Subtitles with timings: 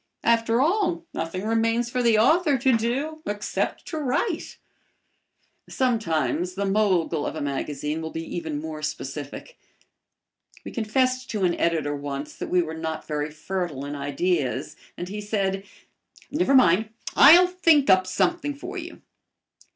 [0.23, 4.57] After all, nothing remains for the author to do except to write.
[5.69, 9.59] Sometimes the mogul of a magazine will be even more specific.
[10.65, 15.07] We confessed to an editor once that we were not very fertile in ideas, and
[15.07, 15.65] he said,
[16.31, 19.03] "Never mind, I'll think up something for you."